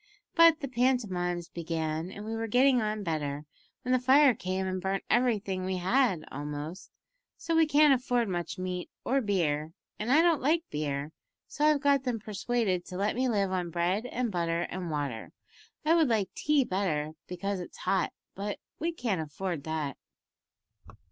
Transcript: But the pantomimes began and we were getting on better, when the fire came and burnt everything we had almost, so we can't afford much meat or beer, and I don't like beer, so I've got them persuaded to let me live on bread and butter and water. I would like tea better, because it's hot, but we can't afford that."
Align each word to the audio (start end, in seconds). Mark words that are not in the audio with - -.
But 0.33 0.61
the 0.61 0.67
pantomimes 0.67 1.47
began 1.47 2.09
and 2.09 2.25
we 2.25 2.35
were 2.35 2.47
getting 2.47 2.81
on 2.81 3.03
better, 3.03 3.45
when 3.83 3.91
the 3.91 3.99
fire 3.99 4.33
came 4.33 4.65
and 4.65 4.81
burnt 4.81 5.03
everything 5.11 5.63
we 5.63 5.77
had 5.77 6.25
almost, 6.31 6.89
so 7.37 7.55
we 7.55 7.67
can't 7.67 7.93
afford 7.93 8.27
much 8.27 8.57
meat 8.57 8.89
or 9.05 9.21
beer, 9.21 9.73
and 9.99 10.11
I 10.11 10.23
don't 10.23 10.41
like 10.41 10.63
beer, 10.71 11.11
so 11.47 11.65
I've 11.65 11.81
got 11.81 12.03
them 12.03 12.17
persuaded 12.19 12.83
to 12.85 12.97
let 12.97 13.15
me 13.15 13.29
live 13.29 13.51
on 13.51 13.69
bread 13.69 14.07
and 14.07 14.31
butter 14.31 14.61
and 14.71 14.89
water. 14.89 15.33
I 15.85 15.93
would 15.93 16.07
like 16.07 16.33
tea 16.33 16.63
better, 16.63 17.11
because 17.27 17.59
it's 17.59 17.77
hot, 17.77 18.11
but 18.33 18.57
we 18.79 18.91
can't 18.91 19.21
afford 19.21 19.65
that." 19.65 19.97